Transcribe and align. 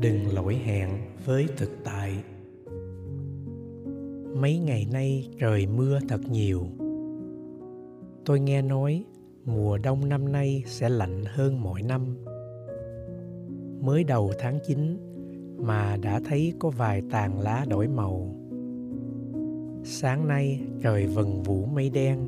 đừng 0.00 0.34
lỗi 0.34 0.54
hẹn 0.54 0.90
với 1.24 1.46
thực 1.56 1.70
tại. 1.84 2.24
Mấy 4.34 4.58
ngày 4.58 4.86
nay 4.92 5.28
trời 5.38 5.66
mưa 5.66 5.98
thật 6.08 6.20
nhiều. 6.30 6.62
Tôi 8.24 8.40
nghe 8.40 8.62
nói 8.62 9.04
mùa 9.44 9.78
đông 9.78 10.08
năm 10.08 10.32
nay 10.32 10.62
sẽ 10.66 10.88
lạnh 10.88 11.24
hơn 11.26 11.62
mọi 11.62 11.82
năm. 11.82 12.16
Mới 13.80 14.04
đầu 14.04 14.32
tháng 14.38 14.58
9 14.66 14.98
mà 15.58 15.96
đã 15.96 16.20
thấy 16.24 16.52
có 16.58 16.70
vài 16.70 17.02
tàn 17.10 17.40
lá 17.40 17.66
đổi 17.68 17.88
màu. 17.88 18.34
Sáng 19.84 20.28
nay 20.28 20.60
trời 20.82 21.06
vần 21.06 21.42
vũ 21.42 21.64
mây 21.66 21.90
đen. 21.90 22.18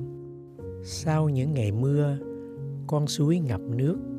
Sau 0.85 1.29
những 1.29 1.55
ngày 1.55 1.73
mưa, 1.73 2.19
con 2.87 3.07
suối 3.07 3.39
ngập 3.39 3.61
nước 3.61 4.12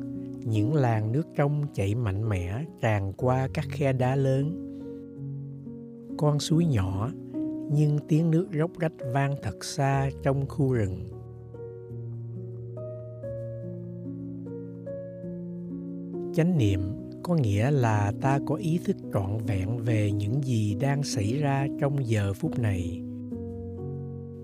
những 0.44 0.74
làn 0.74 1.12
nước 1.12 1.26
trong 1.36 1.66
chảy 1.74 1.94
mạnh 1.94 2.28
mẽ 2.28 2.64
tràn 2.80 3.12
qua 3.12 3.48
các 3.54 3.64
khe 3.68 3.92
đá 3.92 4.16
lớn. 4.16 4.70
Con 6.18 6.38
suối 6.38 6.64
nhỏ, 6.64 7.10
nhưng 7.72 7.98
tiếng 8.08 8.30
nước 8.30 8.46
róc 8.58 8.78
rách 8.78 8.92
vang 9.12 9.34
thật 9.42 9.64
xa 9.64 10.10
trong 10.22 10.46
khu 10.48 10.72
rừng. 10.72 11.04
Chánh 16.34 16.58
niệm 16.58 16.80
có 17.22 17.34
nghĩa 17.34 17.70
là 17.70 18.12
ta 18.20 18.38
có 18.46 18.54
ý 18.54 18.80
thức 18.84 18.96
trọn 19.12 19.38
vẹn 19.46 19.78
về 19.78 20.12
những 20.12 20.42
gì 20.42 20.76
đang 20.80 21.02
xảy 21.02 21.38
ra 21.38 21.66
trong 21.80 22.06
giờ 22.06 22.32
phút 22.32 22.58
này. 22.58 23.02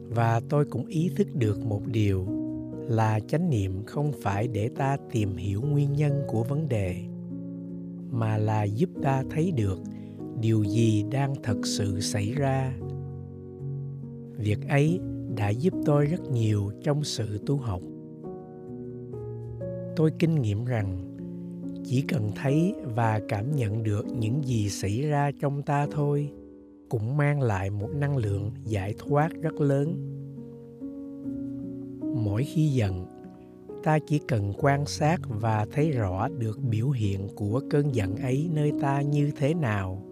Và 0.08 0.40
tôi 0.48 0.64
cũng 0.64 0.86
ý 0.86 1.10
thức 1.16 1.28
được 1.34 1.66
một 1.66 1.82
điều 1.86 2.39
là 2.88 3.20
chánh 3.20 3.50
niệm 3.50 3.84
không 3.86 4.12
phải 4.22 4.48
để 4.48 4.68
ta 4.68 4.96
tìm 5.12 5.36
hiểu 5.36 5.62
nguyên 5.62 5.92
nhân 5.92 6.22
của 6.28 6.42
vấn 6.42 6.68
đề, 6.68 6.96
mà 8.10 8.36
là 8.36 8.62
giúp 8.64 8.90
ta 9.02 9.24
thấy 9.30 9.52
được 9.52 9.78
điều 10.40 10.64
gì 10.64 11.04
đang 11.10 11.34
thật 11.42 11.58
sự 11.64 12.00
xảy 12.00 12.32
ra. 12.32 12.74
Việc 14.36 14.68
ấy 14.68 15.00
đã 15.36 15.48
giúp 15.48 15.74
tôi 15.84 16.06
rất 16.06 16.30
nhiều 16.30 16.70
trong 16.82 17.04
sự 17.04 17.38
tu 17.46 17.56
học. 17.56 17.82
Tôi 19.96 20.10
kinh 20.18 20.42
nghiệm 20.42 20.64
rằng, 20.64 21.16
chỉ 21.84 22.02
cần 22.02 22.30
thấy 22.36 22.74
và 22.94 23.20
cảm 23.28 23.56
nhận 23.56 23.82
được 23.82 24.06
những 24.18 24.44
gì 24.44 24.68
xảy 24.68 25.02
ra 25.02 25.30
trong 25.40 25.62
ta 25.62 25.86
thôi, 25.90 26.30
cũng 26.88 27.16
mang 27.16 27.42
lại 27.42 27.70
một 27.70 27.90
năng 27.94 28.16
lượng 28.16 28.50
giải 28.64 28.94
thoát 28.98 29.32
rất 29.42 29.60
lớn 29.60 30.19
mỗi 32.14 32.44
khi 32.44 32.68
giận, 32.68 33.06
ta 33.82 33.98
chỉ 33.98 34.18
cần 34.18 34.52
quan 34.58 34.86
sát 34.86 35.20
và 35.28 35.66
thấy 35.72 35.90
rõ 35.90 36.28
được 36.28 36.58
biểu 36.70 36.90
hiện 36.90 37.28
của 37.34 37.62
cơn 37.70 37.94
giận 37.94 38.16
ấy 38.16 38.50
nơi 38.54 38.72
ta 38.80 39.00
như 39.00 39.30
thế 39.38 39.54
nào, 39.54 40.02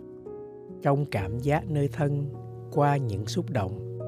trong 0.82 1.04
cảm 1.10 1.38
giác 1.38 1.70
nơi 1.70 1.88
thân 1.88 2.26
qua 2.72 2.96
những 2.96 3.26
xúc 3.26 3.50
động. 3.50 3.98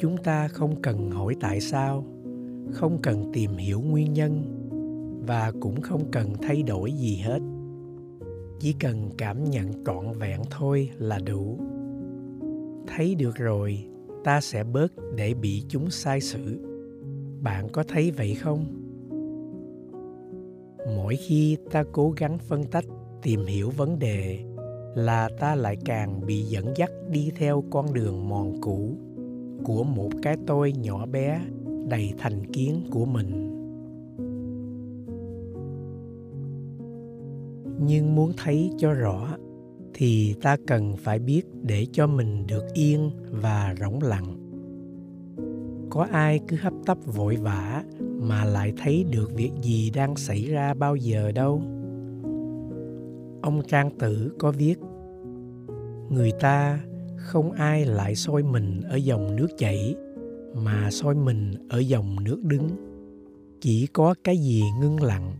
Chúng 0.00 0.16
ta 0.16 0.48
không 0.48 0.82
cần 0.82 1.10
hỏi 1.10 1.36
tại 1.40 1.60
sao, 1.60 2.04
không 2.72 2.98
cần 3.02 3.30
tìm 3.32 3.56
hiểu 3.56 3.80
nguyên 3.80 4.12
nhân 4.12 4.42
và 5.26 5.52
cũng 5.60 5.80
không 5.80 6.10
cần 6.10 6.28
thay 6.42 6.62
đổi 6.62 6.92
gì 6.92 7.16
hết. 7.16 7.40
Chỉ 8.60 8.72
cần 8.72 9.10
cảm 9.18 9.44
nhận 9.44 9.84
trọn 9.86 10.18
vẹn 10.18 10.40
thôi 10.50 10.90
là 10.98 11.18
đủ. 11.18 11.58
Thấy 12.86 13.14
được 13.14 13.36
rồi 13.36 13.84
ta 14.24 14.40
sẽ 14.40 14.64
bớt 14.64 14.92
để 15.16 15.34
bị 15.34 15.64
chúng 15.68 15.90
sai 15.90 16.20
sự 16.20 16.58
bạn 17.42 17.68
có 17.72 17.84
thấy 17.88 18.10
vậy 18.10 18.34
không? 18.34 18.64
Mỗi 20.96 21.16
khi 21.16 21.56
ta 21.70 21.84
cố 21.92 22.10
gắng 22.10 22.38
phân 22.38 22.64
tách, 22.64 22.84
tìm 23.22 23.44
hiểu 23.46 23.70
vấn 23.70 23.98
đề, 23.98 24.38
là 24.94 25.28
ta 25.40 25.54
lại 25.54 25.76
càng 25.84 26.26
bị 26.26 26.42
dẫn 26.42 26.72
dắt 26.76 26.90
đi 27.10 27.32
theo 27.36 27.64
con 27.70 27.94
đường 27.94 28.28
mòn 28.28 28.60
cũ 28.60 28.96
của 29.64 29.84
một 29.84 30.10
cái 30.22 30.36
tôi 30.46 30.72
nhỏ 30.72 31.06
bé 31.06 31.40
đầy 31.88 32.12
thành 32.18 32.46
kiến 32.52 32.84
của 32.90 33.04
mình. 33.04 33.48
Nhưng 37.86 38.14
muốn 38.14 38.32
thấy 38.36 38.70
cho 38.78 38.92
rõ 38.92 39.36
thì 39.94 40.34
ta 40.42 40.56
cần 40.66 40.96
phải 40.96 41.18
biết 41.18 41.42
để 41.62 41.86
cho 41.92 42.06
mình 42.06 42.46
được 42.46 42.64
yên 42.74 43.10
và 43.30 43.74
rỗng 43.80 44.02
lặng. 44.02 44.36
Có 45.90 46.06
ai 46.10 46.40
cứ 46.48 46.56
hấp 46.60 46.72
tấp 46.86 46.98
vội 47.06 47.36
vã 47.36 47.84
mà 48.00 48.44
lại 48.44 48.72
thấy 48.76 49.04
được 49.10 49.34
việc 49.34 49.50
gì 49.62 49.90
đang 49.90 50.16
xảy 50.16 50.44
ra 50.44 50.74
bao 50.74 50.96
giờ 50.96 51.32
đâu? 51.32 51.62
Ông 53.42 53.62
trang 53.68 53.90
tử 53.98 54.32
có 54.38 54.50
viết, 54.50 54.78
người 56.10 56.32
ta 56.40 56.80
không 57.16 57.52
ai 57.52 57.84
lại 57.84 58.14
soi 58.14 58.42
mình 58.42 58.80
ở 58.90 58.96
dòng 58.96 59.36
nước 59.36 59.48
chảy, 59.58 59.96
mà 60.54 60.90
soi 60.90 61.14
mình 61.14 61.54
ở 61.68 61.78
dòng 61.78 62.24
nước 62.24 62.44
đứng. 62.44 62.68
Chỉ 63.60 63.86
có 63.86 64.14
cái 64.24 64.36
gì 64.36 64.62
ngưng 64.80 65.02
lặng 65.02 65.32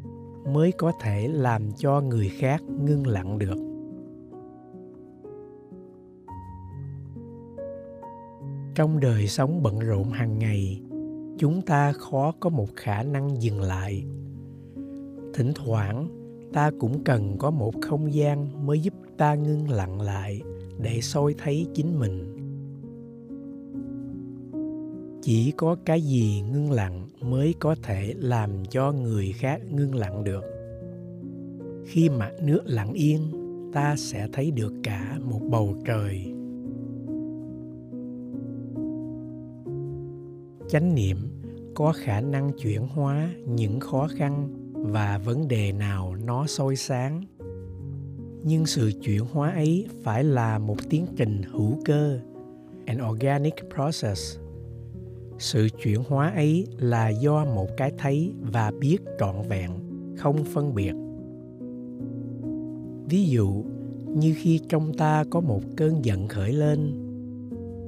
mới 0.52 0.72
có 0.72 0.92
thể 1.02 1.28
làm 1.28 1.62
cho 1.72 2.00
người 2.00 2.28
khác 2.28 2.62
ngưng 2.84 3.06
lặng 3.06 3.38
được. 3.38 3.71
Trong 8.74 9.00
đời 9.00 9.28
sống 9.28 9.62
bận 9.62 9.78
rộn 9.78 10.10
hàng 10.10 10.38
ngày, 10.38 10.80
chúng 11.38 11.62
ta 11.62 11.92
khó 11.92 12.32
có 12.40 12.50
một 12.50 12.68
khả 12.76 13.02
năng 13.02 13.42
dừng 13.42 13.60
lại. 13.60 14.04
Thỉnh 15.34 15.52
thoảng, 15.54 16.08
ta 16.52 16.70
cũng 16.78 17.04
cần 17.04 17.38
có 17.38 17.50
một 17.50 17.74
không 17.82 18.14
gian 18.14 18.66
mới 18.66 18.80
giúp 18.80 18.94
ta 19.16 19.34
ngưng 19.34 19.70
lặng 19.70 20.00
lại 20.00 20.40
để 20.78 21.00
soi 21.00 21.34
thấy 21.38 21.66
chính 21.74 21.98
mình. 21.98 22.36
Chỉ 25.22 25.52
có 25.56 25.76
cái 25.84 26.00
gì 26.02 26.42
ngưng 26.52 26.70
lặng 26.70 27.08
mới 27.20 27.54
có 27.58 27.74
thể 27.82 28.14
làm 28.18 28.50
cho 28.70 28.92
người 28.92 29.32
khác 29.32 29.60
ngưng 29.70 29.94
lặng 29.94 30.24
được. 30.24 30.44
Khi 31.86 32.08
mặt 32.08 32.32
nước 32.42 32.60
lặng 32.64 32.92
yên, 32.92 33.20
ta 33.72 33.94
sẽ 33.96 34.28
thấy 34.32 34.50
được 34.50 34.72
cả 34.82 35.18
một 35.24 35.40
bầu 35.50 35.74
trời. 35.86 36.34
Chánh 40.72 40.94
niệm 40.94 41.16
có 41.74 41.92
khả 41.92 42.20
năng 42.20 42.52
chuyển 42.52 42.86
hóa 42.88 43.34
những 43.46 43.80
khó 43.80 44.08
khăn 44.16 44.48
và 44.74 45.18
vấn 45.18 45.48
đề 45.48 45.72
nào 45.72 46.16
nó 46.24 46.46
soi 46.46 46.76
sáng. 46.76 47.24
Nhưng 48.44 48.66
sự 48.66 48.92
chuyển 49.02 49.20
hóa 49.32 49.52
ấy 49.52 49.86
phải 50.02 50.24
là 50.24 50.58
một 50.58 50.76
tiến 50.90 51.06
trình 51.16 51.42
hữu 51.42 51.78
cơ, 51.84 52.20
an 52.86 53.10
organic 53.10 53.54
process. 53.74 54.38
Sự 55.38 55.68
chuyển 55.82 56.02
hóa 56.08 56.32
ấy 56.34 56.66
là 56.78 57.08
do 57.08 57.44
một 57.44 57.68
cái 57.76 57.92
thấy 57.98 58.32
và 58.52 58.72
biết 58.80 58.98
trọn 59.18 59.36
vẹn, 59.48 59.70
không 60.16 60.44
phân 60.44 60.74
biệt. 60.74 60.94
Ví 63.08 63.28
dụ, 63.28 63.64
như 64.06 64.34
khi 64.38 64.60
trong 64.68 64.94
ta 64.94 65.24
có 65.30 65.40
một 65.40 65.60
cơn 65.76 66.04
giận 66.04 66.28
khởi 66.28 66.52
lên 66.52 67.01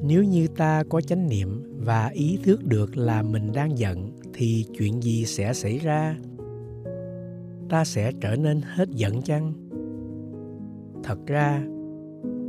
nếu 0.06 0.24
như 0.24 0.48
ta 0.48 0.82
có 0.88 1.00
chánh 1.00 1.28
niệm 1.28 1.62
và 1.84 2.08
ý 2.08 2.38
thức 2.42 2.64
được 2.64 2.96
là 2.96 3.22
mình 3.22 3.52
đang 3.54 3.78
giận, 3.78 4.10
thì 4.34 4.64
chuyện 4.78 5.02
gì 5.02 5.24
sẽ 5.24 5.52
xảy 5.52 5.78
ra? 5.78 6.16
Ta 7.68 7.84
sẽ 7.84 8.12
trở 8.20 8.36
nên 8.36 8.60
hết 8.62 8.88
giận 8.90 9.22
chăng? 9.22 9.52
Thật 11.02 11.18
ra, 11.26 11.64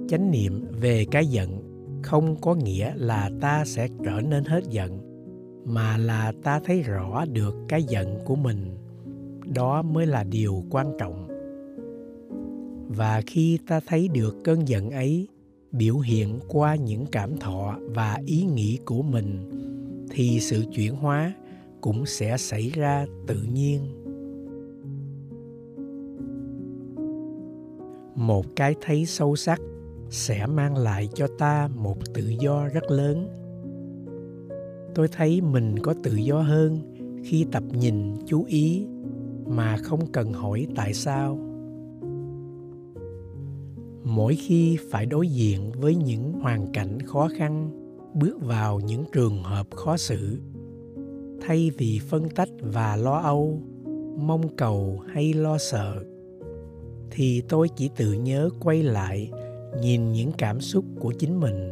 chánh 0.08 0.32
niệm 0.32 0.66
về 0.82 1.06
cái 1.12 1.26
giận 1.26 1.62
không 2.04 2.36
có 2.42 2.56
nghĩa 2.56 2.94
là 2.96 3.30
ta 3.42 3.66
sẽ 3.66 3.88
trở 4.04 4.22
nên 4.22 4.44
hết 4.44 4.64
giận, 4.70 5.00
mà 5.66 5.98
là 5.98 6.34
ta 6.44 6.60
thấy 6.66 6.82
rõ 6.82 7.26
được 7.26 7.56
cái 7.68 7.84
giận 7.84 8.20
của 8.26 8.36
mình. 8.36 8.78
Đó 9.56 9.82
mới 9.82 10.06
là 10.06 10.24
điều 10.24 10.64
quan 10.70 10.88
trọng. 11.00 11.28
Và 12.88 13.22
khi 13.26 13.60
ta 13.68 13.80
thấy 13.88 14.08
được 14.08 14.36
cơn 14.44 14.68
giận 14.68 14.92
ấy 14.92 15.28
biểu 15.78 16.00
hiện 16.00 16.40
qua 16.48 16.76
những 16.76 17.06
cảm 17.12 17.38
thọ 17.38 17.78
và 17.82 18.18
ý 18.26 18.44
nghĩ 18.44 18.80
của 18.86 19.02
mình, 19.02 19.50
thì 20.10 20.40
sự 20.40 20.64
chuyển 20.76 20.96
hóa 20.96 21.34
cũng 21.82 22.06
sẽ 22.06 22.38
xảy 22.38 22.70
ra 22.70 23.06
tự 23.28 23.38
nhiên. 23.54 23.82
Một 28.16 28.46
cái 28.56 28.76
thấy 28.82 29.06
sâu 29.06 29.36
sắc 29.36 29.62
sẽ 30.10 30.46
mang 30.46 30.78
lại 30.78 31.10
cho 31.14 31.28
ta 31.38 31.70
một 31.76 31.98
tự 32.14 32.28
do 32.40 32.68
rất 32.68 32.92
lớn. 32.92 33.28
Tôi 34.96 35.08
thấy 35.08 35.42
mình 35.42 35.80
có 35.80 35.94
tự 36.04 36.16
do 36.16 36.42
hơn 36.42 36.80
khi 37.24 37.46
tập 37.52 37.64
nhìn 37.72 38.14
chú 38.26 38.44
ý 38.48 38.86
mà 39.48 39.78
không 39.78 40.08
cần 40.12 40.34
hỏi 40.34 40.68
tại 40.76 40.94
sao 40.94 41.55
mỗi 44.06 44.36
khi 44.36 44.78
phải 44.90 45.06
đối 45.06 45.28
diện 45.28 45.72
với 45.72 45.96
những 45.96 46.34
hoàn 46.34 46.72
cảnh 46.74 47.02
khó 47.02 47.30
khăn, 47.38 47.70
bước 48.14 48.38
vào 48.42 48.80
những 48.80 49.04
trường 49.12 49.44
hợp 49.44 49.68
khó 49.76 49.98
xử. 49.98 50.40
Thay 51.42 51.72
vì 51.78 52.00
phân 52.10 52.30
tách 52.30 52.50
và 52.62 52.96
lo 52.96 53.18
âu, 53.18 53.62
mong 54.18 54.56
cầu 54.56 55.00
hay 55.14 55.34
lo 55.34 55.58
sợ, 55.58 56.04
thì 57.12 57.42
tôi 57.50 57.70
chỉ 57.76 57.90
tự 57.96 58.14
nhớ 58.14 58.50
quay 58.60 58.84
lại 58.84 59.32
nhìn 59.82 60.12
những 60.12 60.32
cảm 60.38 60.62
xúc 60.62 60.86
của 61.00 61.14
chính 61.20 61.40
mình. 61.40 61.72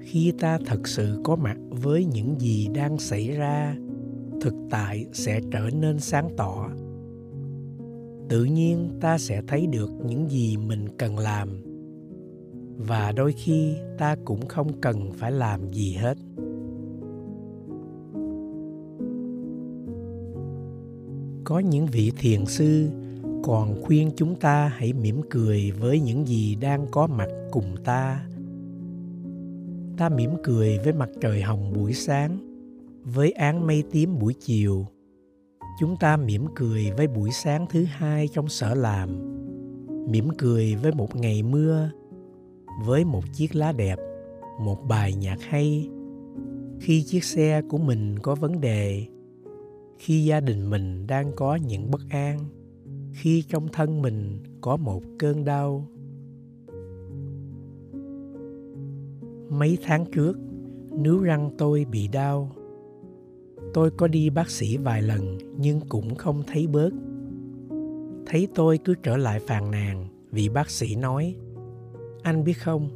Khi 0.00 0.32
ta 0.38 0.58
thật 0.66 0.88
sự 0.88 1.20
có 1.24 1.36
mặt 1.36 1.56
với 1.70 2.04
những 2.04 2.40
gì 2.40 2.68
đang 2.74 2.98
xảy 2.98 3.30
ra, 3.30 3.76
thực 4.40 4.54
tại 4.70 5.06
sẽ 5.12 5.40
trở 5.52 5.70
nên 5.80 5.98
sáng 5.98 6.28
tỏ 6.36 6.70
tự 8.30 8.44
nhiên 8.44 8.90
ta 9.00 9.18
sẽ 9.18 9.42
thấy 9.46 9.66
được 9.66 9.90
những 10.06 10.28
gì 10.28 10.56
mình 10.56 10.88
cần 10.98 11.18
làm. 11.18 11.48
Và 12.76 13.12
đôi 13.12 13.32
khi 13.32 13.74
ta 13.98 14.16
cũng 14.24 14.46
không 14.46 14.80
cần 14.80 15.12
phải 15.12 15.32
làm 15.32 15.72
gì 15.72 15.92
hết. 15.92 16.18
Có 21.44 21.58
những 21.58 21.86
vị 21.86 22.12
thiền 22.18 22.46
sư 22.46 22.88
còn 23.42 23.82
khuyên 23.82 24.10
chúng 24.16 24.34
ta 24.34 24.68
hãy 24.68 24.92
mỉm 24.92 25.20
cười 25.30 25.70
với 25.70 26.00
những 26.00 26.26
gì 26.26 26.54
đang 26.54 26.86
có 26.90 27.06
mặt 27.06 27.28
cùng 27.50 27.76
ta. 27.84 28.26
Ta 29.96 30.08
mỉm 30.08 30.30
cười 30.42 30.78
với 30.84 30.92
mặt 30.92 31.08
trời 31.20 31.42
hồng 31.42 31.72
buổi 31.72 31.92
sáng, 31.92 32.38
với 33.04 33.32
áng 33.32 33.66
mây 33.66 33.84
tím 33.92 34.18
buổi 34.18 34.34
chiều 34.40 34.86
chúng 35.78 35.96
ta 35.96 36.16
mỉm 36.16 36.46
cười 36.54 36.90
với 36.96 37.06
buổi 37.06 37.30
sáng 37.30 37.66
thứ 37.70 37.84
hai 37.84 38.28
trong 38.28 38.48
sở 38.48 38.74
làm. 38.74 39.08
Mỉm 40.10 40.28
cười 40.38 40.74
với 40.74 40.92
một 40.92 41.16
ngày 41.16 41.42
mưa, 41.42 41.90
với 42.84 43.04
một 43.04 43.24
chiếc 43.32 43.54
lá 43.54 43.72
đẹp, 43.72 43.98
một 44.60 44.88
bài 44.88 45.14
nhạc 45.14 45.36
hay. 45.40 45.88
Khi 46.80 47.02
chiếc 47.02 47.24
xe 47.24 47.62
của 47.68 47.78
mình 47.78 48.18
có 48.18 48.34
vấn 48.34 48.60
đề, 48.60 49.06
khi 49.98 50.24
gia 50.24 50.40
đình 50.40 50.70
mình 50.70 51.06
đang 51.06 51.32
có 51.36 51.54
những 51.54 51.90
bất 51.90 52.00
an, 52.10 52.38
khi 53.12 53.42
trong 53.42 53.68
thân 53.68 54.02
mình 54.02 54.38
có 54.60 54.76
một 54.76 55.02
cơn 55.18 55.44
đau. 55.44 55.88
Mấy 59.48 59.78
tháng 59.82 60.04
trước 60.12 60.38
nếu 60.96 61.18
răng 61.18 61.50
tôi 61.58 61.84
bị 61.84 62.08
đau 62.08 62.52
tôi 63.74 63.90
có 63.90 64.08
đi 64.08 64.30
bác 64.30 64.50
sĩ 64.50 64.76
vài 64.76 65.02
lần, 65.02 65.38
nhưng 65.56 65.80
cũng 65.88 66.14
không 66.14 66.42
thấy 66.46 66.66
bớt. 66.66 66.90
Thấy 68.26 68.48
tôi 68.54 68.78
cứ 68.78 68.94
trở 69.02 69.16
lại 69.16 69.40
phàn 69.40 69.70
nàn 69.70 70.06
vì 70.30 70.48
bác 70.48 70.70
sĩ 70.70 70.96
nói, 70.96 71.36
anh 72.22 72.44
biết 72.44 72.52
không, 72.52 72.90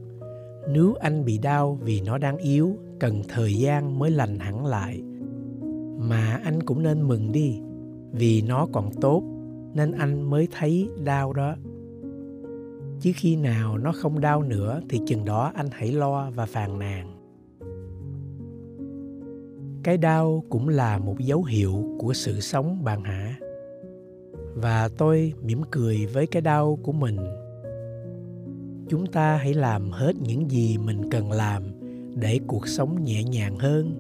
nếu 0.68 0.94
anh 0.94 1.24
bị 1.24 1.38
đau 1.38 1.78
vì 1.82 2.00
nó 2.00 2.18
đang 2.18 2.36
yếu, 2.36 2.76
cần 3.00 3.22
thời 3.28 3.54
gian 3.54 3.98
mới 3.98 4.10
lành 4.10 4.38
hẳn 4.38 4.66
lại. 4.66 5.02
Mà 5.98 6.40
anh 6.44 6.62
cũng 6.62 6.82
nên 6.82 7.08
mừng 7.08 7.32
đi, 7.32 7.60
vì 8.12 8.42
nó 8.42 8.66
còn 8.72 8.90
tốt, 9.00 9.22
nên 9.74 9.92
anh 9.92 10.22
mới 10.22 10.48
thấy 10.58 10.88
đau 11.04 11.32
đó. 11.32 11.54
Chứ 13.00 13.12
khi 13.14 13.36
nào 13.36 13.78
nó 13.78 13.92
không 13.92 14.20
đau 14.20 14.42
nữa 14.42 14.80
thì 14.88 15.00
chừng 15.06 15.24
đó 15.24 15.52
anh 15.54 15.68
hãy 15.72 15.92
lo 15.92 16.30
và 16.30 16.46
phàn 16.46 16.78
nàn 16.78 17.13
cái 19.84 19.98
đau 19.98 20.44
cũng 20.48 20.68
là 20.68 20.98
một 20.98 21.18
dấu 21.18 21.44
hiệu 21.44 21.84
của 21.98 22.12
sự 22.12 22.40
sống 22.40 22.84
bạn 22.84 23.02
hả? 23.02 23.36
Và 24.54 24.88
tôi 24.98 25.32
mỉm 25.42 25.62
cười 25.70 26.06
với 26.06 26.26
cái 26.26 26.42
đau 26.42 26.78
của 26.82 26.92
mình. 26.92 27.16
Chúng 28.88 29.06
ta 29.06 29.36
hãy 29.36 29.54
làm 29.54 29.90
hết 29.90 30.12
những 30.20 30.50
gì 30.50 30.78
mình 30.78 31.10
cần 31.10 31.32
làm 31.32 31.62
để 32.14 32.40
cuộc 32.46 32.68
sống 32.68 33.04
nhẹ 33.04 33.24
nhàng 33.24 33.58
hơn, 33.58 33.94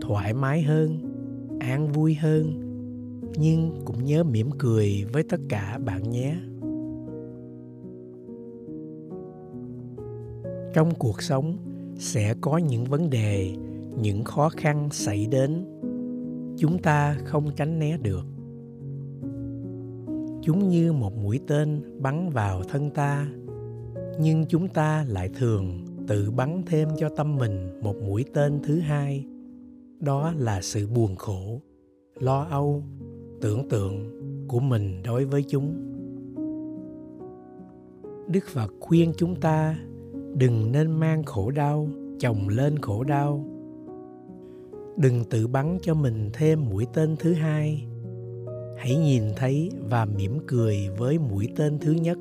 thoải 0.00 0.34
mái 0.34 0.62
hơn, 0.62 0.98
an 1.60 1.92
vui 1.92 2.14
hơn. 2.14 2.60
Nhưng 3.36 3.82
cũng 3.84 4.04
nhớ 4.04 4.24
mỉm 4.24 4.50
cười 4.58 5.04
với 5.12 5.22
tất 5.22 5.40
cả 5.48 5.78
bạn 5.84 6.10
nhé. 6.10 6.36
Trong 10.74 10.94
cuộc 10.98 11.22
sống 11.22 11.56
sẽ 11.98 12.34
có 12.40 12.58
những 12.58 12.84
vấn 12.84 13.10
đề 13.10 13.54
những 14.02 14.24
khó 14.24 14.48
khăn 14.48 14.88
xảy 14.90 15.26
đến, 15.26 15.64
chúng 16.56 16.78
ta 16.78 17.16
không 17.24 17.50
tránh 17.56 17.78
né 17.78 17.96
được. 17.96 18.26
Chúng 20.42 20.68
như 20.68 20.92
một 20.92 21.16
mũi 21.16 21.40
tên 21.46 21.82
bắn 22.02 22.30
vào 22.30 22.62
thân 22.62 22.90
ta, 22.90 23.28
nhưng 24.20 24.46
chúng 24.48 24.68
ta 24.68 25.04
lại 25.08 25.30
thường 25.38 25.84
tự 26.08 26.30
bắn 26.30 26.62
thêm 26.66 26.88
cho 26.98 27.08
tâm 27.08 27.36
mình 27.36 27.80
một 27.82 27.96
mũi 27.96 28.24
tên 28.34 28.60
thứ 28.62 28.78
hai. 28.78 29.26
Đó 30.00 30.32
là 30.36 30.62
sự 30.62 30.86
buồn 30.86 31.16
khổ, 31.16 31.60
lo 32.14 32.46
âu, 32.50 32.82
tưởng 33.40 33.68
tượng 33.68 34.10
của 34.48 34.60
mình 34.60 35.02
đối 35.02 35.24
với 35.24 35.44
chúng. 35.48 35.74
Đức 38.28 38.44
phật 38.52 38.72
khuyên 38.80 39.12
chúng 39.16 39.40
ta 39.40 39.78
đừng 40.34 40.72
nên 40.72 40.90
mang 40.90 41.24
khổ 41.24 41.50
đau 41.50 41.88
chồng 42.18 42.48
lên 42.48 42.78
khổ 42.78 43.04
đau 43.04 43.44
đừng 44.96 45.24
tự 45.24 45.46
bắn 45.46 45.78
cho 45.82 45.94
mình 45.94 46.30
thêm 46.32 46.64
mũi 46.70 46.86
tên 46.94 47.16
thứ 47.18 47.32
hai. 47.32 47.86
Hãy 48.76 48.96
nhìn 48.96 49.22
thấy 49.36 49.70
và 49.90 50.04
mỉm 50.04 50.38
cười 50.46 50.88
với 50.98 51.18
mũi 51.18 51.48
tên 51.56 51.78
thứ 51.78 51.92
nhất, 51.92 52.18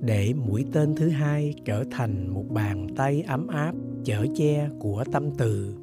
để 0.00 0.32
mũi 0.34 0.64
tên 0.72 0.94
thứ 0.94 1.08
hai 1.08 1.54
trở 1.64 1.84
thành 1.90 2.34
một 2.34 2.44
bàn 2.48 2.86
tay 2.96 3.22
ấm 3.22 3.46
áp, 3.46 3.74
chở 4.04 4.26
che 4.34 4.68
của 4.78 5.04
tâm 5.12 5.30
từ. 5.38 5.74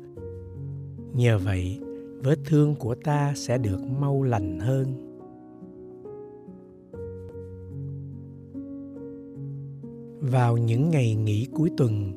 Nhờ 1.13 1.37
vậy, 1.37 1.79
vết 2.23 2.39
thương 2.45 2.75
của 2.75 2.95
ta 2.95 3.33
sẽ 3.35 3.57
được 3.57 3.79
mau 3.99 4.23
lành 4.23 4.59
hơn. 4.59 4.85
Vào 10.21 10.57
những 10.57 10.89
ngày 10.89 11.15
nghỉ 11.15 11.47
cuối 11.53 11.69
tuần, 11.77 12.13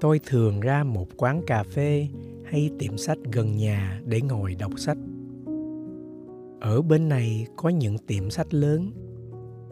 tôi 0.00 0.20
thường 0.26 0.60
ra 0.60 0.84
một 0.84 1.08
quán 1.16 1.42
cà 1.46 1.62
phê 1.62 2.08
hay 2.52 2.70
tiệm 2.78 2.96
sách 2.96 3.18
gần 3.32 3.56
nhà 3.56 4.00
để 4.04 4.20
ngồi 4.20 4.54
đọc 4.54 4.72
sách. 4.78 4.98
Ở 6.60 6.82
bên 6.82 7.08
này 7.08 7.46
có 7.56 7.68
những 7.68 7.98
tiệm 7.98 8.30
sách 8.30 8.54
lớn, 8.54 8.90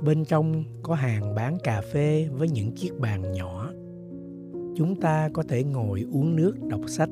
bên 0.04 0.24
trong 0.24 0.64
có 0.82 0.94
hàng 0.94 1.34
bán 1.34 1.58
cà 1.64 1.82
phê 1.92 2.28
với 2.32 2.48
những 2.48 2.72
chiếc 2.72 2.98
bàn 3.00 3.32
nhỏ. 3.32 3.72
Chúng 4.76 5.00
ta 5.00 5.28
có 5.32 5.42
thể 5.42 5.64
ngồi 5.64 6.06
uống 6.12 6.36
nước 6.36 6.54
đọc 6.68 6.80
sách 6.86 7.08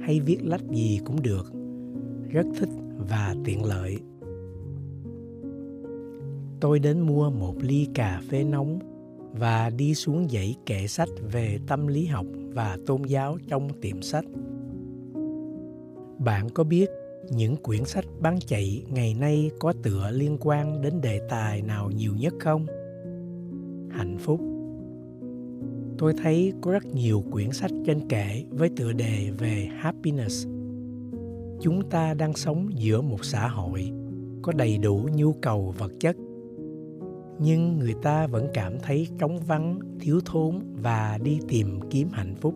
hay 0.00 0.20
viết 0.20 0.38
lách 0.42 0.70
gì 0.70 1.00
cũng 1.04 1.22
được, 1.22 1.52
rất 2.28 2.46
thích 2.58 2.70
và 3.08 3.34
tiện 3.44 3.64
lợi. 3.64 3.96
Tôi 6.60 6.78
đến 6.78 7.00
mua 7.00 7.30
một 7.30 7.54
ly 7.60 7.88
cà 7.94 8.22
phê 8.28 8.44
nóng 8.44 8.78
và 9.32 9.70
đi 9.70 9.94
xuống 9.94 10.28
dãy 10.28 10.54
kệ 10.66 10.86
sách 10.86 11.08
về 11.32 11.58
tâm 11.66 11.86
lý 11.86 12.06
học 12.06 12.26
và 12.54 12.78
tôn 12.86 13.02
giáo 13.02 13.38
trong 13.48 13.68
tiệm 13.80 14.02
sách 14.02 14.24
bạn 16.24 16.48
có 16.50 16.64
biết 16.64 16.90
những 17.30 17.56
quyển 17.56 17.84
sách 17.84 18.04
bán 18.20 18.38
chạy 18.46 18.82
ngày 18.88 19.14
nay 19.14 19.50
có 19.58 19.72
tựa 19.82 20.10
liên 20.10 20.36
quan 20.40 20.82
đến 20.82 21.00
đề 21.00 21.20
tài 21.28 21.62
nào 21.62 21.90
nhiều 21.90 22.14
nhất 22.16 22.34
không? 22.40 22.66
Hạnh 23.90 24.16
phúc. 24.18 24.40
Tôi 25.98 26.12
thấy 26.22 26.52
có 26.60 26.72
rất 26.72 26.86
nhiều 26.86 27.24
quyển 27.30 27.52
sách 27.52 27.70
trên 27.86 28.08
kệ 28.08 28.44
với 28.50 28.70
tựa 28.76 28.92
đề 28.92 29.30
về 29.38 29.68
happiness. 29.76 30.46
Chúng 31.60 31.90
ta 31.90 32.14
đang 32.14 32.34
sống 32.34 32.68
giữa 32.74 33.00
một 33.00 33.24
xã 33.24 33.48
hội 33.48 33.90
có 34.42 34.52
đầy 34.52 34.78
đủ 34.78 35.08
nhu 35.14 35.32
cầu 35.32 35.74
vật 35.78 35.92
chất, 36.00 36.16
nhưng 37.38 37.78
người 37.78 37.94
ta 38.02 38.26
vẫn 38.26 38.48
cảm 38.54 38.78
thấy 38.82 39.08
trống 39.18 39.38
vắng, 39.38 39.78
thiếu 40.00 40.20
thốn 40.24 40.60
và 40.82 41.18
đi 41.22 41.38
tìm 41.48 41.80
kiếm 41.90 42.08
hạnh 42.12 42.34
phúc 42.40 42.54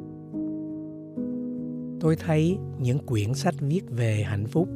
tôi 2.05 2.17
thấy 2.17 2.59
những 2.79 2.99
quyển 2.99 3.35
sách 3.35 3.55
viết 3.61 3.83
về 3.91 4.23
hạnh 4.23 4.47
phúc 4.47 4.69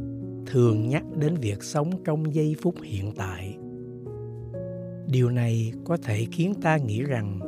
thường 0.47 0.89
nhắc 0.89 1.05
đến 1.17 1.35
việc 1.35 1.63
sống 1.63 1.91
trong 2.05 2.35
giây 2.35 2.57
phút 2.63 2.75
hiện 2.83 3.13
tại. 3.17 3.57
Điều 5.07 5.31
này 5.31 5.73
có 5.85 5.97
thể 5.97 6.27
khiến 6.33 6.55
ta 6.63 6.77
nghĩ 6.77 7.03
rằng 7.03 7.41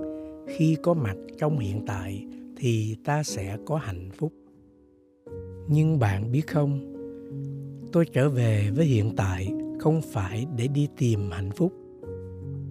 khi 0.48 0.76
có 0.82 0.94
mặt 0.94 1.16
trong 1.38 1.58
hiện 1.58 1.80
tại 1.86 2.24
thì 2.56 2.96
ta 3.04 3.22
sẽ 3.22 3.56
có 3.66 3.76
hạnh 3.76 4.10
phúc. 4.18 4.32
Nhưng 5.68 5.98
bạn 5.98 6.32
biết 6.32 6.46
không, 6.46 6.94
tôi 7.92 8.04
trở 8.12 8.28
về 8.28 8.70
với 8.74 8.86
hiện 8.86 9.16
tại 9.16 9.48
không 9.78 10.00
phải 10.12 10.46
để 10.56 10.68
đi 10.68 10.88
tìm 10.98 11.30
hạnh 11.30 11.50
phúc, 11.50 11.72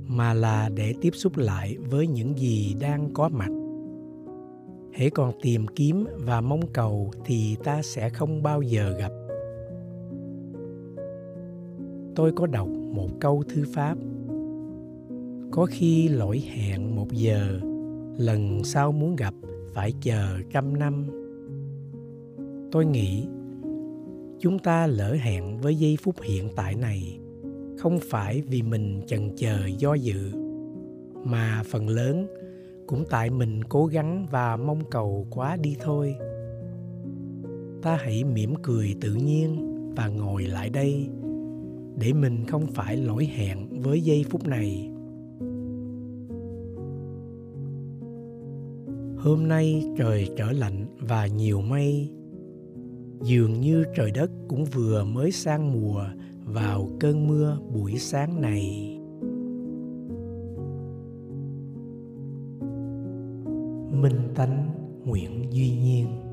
mà 0.08 0.34
là 0.34 0.70
để 0.76 0.94
tiếp 1.02 1.12
xúc 1.14 1.38
lại 1.38 1.78
với 1.78 2.08
những 2.08 2.38
gì 2.38 2.76
đang 2.80 3.14
có 3.14 3.30
mặt 3.30 3.50
hễ 5.00 5.10
còn 5.10 5.32
tìm 5.42 5.68
kiếm 5.68 6.06
và 6.18 6.42
mong 6.42 6.68
cầu 6.74 7.12
thì 7.26 7.56
ta 7.64 7.82
sẽ 7.82 8.10
không 8.10 8.44
bao 8.44 8.62
giờ 8.62 8.96
gặp. 8.98 9.12
Tôi 12.16 12.32
có 12.36 12.48
đọc 12.48 12.68
một 12.68 13.10
câu 13.20 13.44
thư 13.50 13.64
pháp. 13.74 13.98
Có 15.52 15.68
khi 15.70 16.08
lỗi 16.08 16.44
hẹn 16.54 16.96
một 16.96 17.12
giờ, 17.12 17.60
lần 18.18 18.64
sau 18.64 18.92
muốn 18.92 19.16
gặp 19.16 19.34
phải 19.74 19.94
chờ 20.02 20.38
trăm 20.52 20.80
năm. 20.80 21.08
Tôi 22.72 22.86
nghĩ, 22.86 23.28
chúng 24.40 24.60
ta 24.60 24.88
lỡ 24.88 25.16
hẹn 25.22 25.58
với 25.58 25.76
giây 25.76 25.98
phút 26.02 26.16
hiện 26.22 26.50
tại 26.56 26.76
này, 26.76 27.20
không 27.78 28.00
phải 28.10 28.42
vì 28.42 28.62
mình 28.62 29.02
chần 29.08 29.36
chờ 29.36 29.66
do 29.78 29.94
dự, 29.94 30.32
mà 31.24 31.64
phần 31.66 31.90
lớn 31.90 32.28
cũng 32.90 33.04
tại 33.10 33.30
mình 33.30 33.64
cố 33.64 33.86
gắng 33.86 34.28
và 34.32 34.58
mong 34.58 34.80
cầu 34.92 35.28
quá 35.30 35.58
đi 35.58 35.76
thôi. 35.80 36.16
Ta 37.82 37.96
hãy 38.02 38.24
mỉm 38.24 38.54
cười 38.64 38.96
tự 39.02 39.14
nhiên 39.14 39.72
và 39.96 40.08
ngồi 40.08 40.44
lại 40.44 40.70
đây, 40.70 41.10
để 41.98 42.14
mình 42.14 42.46
không 42.48 42.68
phải 42.68 42.98
lỗi 42.98 43.26
hẹn 43.26 43.82
với 43.82 44.02
giây 44.02 44.26
phút 44.30 44.48
này. 44.48 44.92
Hôm 49.18 49.48
nay 49.48 49.84
trời 49.98 50.30
trở 50.38 50.52
lạnh 50.52 50.86
và 51.00 51.28
nhiều 51.28 51.62
mây. 51.62 52.12
Dường 53.22 53.62
như 53.62 53.84
trời 53.96 54.12
đất 54.12 54.32
cũng 54.48 54.66
vừa 54.66 55.04
mới 55.04 55.32
sang 55.32 55.72
mùa 55.74 56.06
vào 56.46 56.90
cơn 57.00 57.28
mưa 57.28 57.58
buổi 57.74 57.98
sáng 57.98 58.42
này. 58.42 58.99
Minh 64.02 64.34
tánh 64.36 64.70
nguyện 65.06 65.54
duy 65.54 65.70
nhiên. 65.70 66.29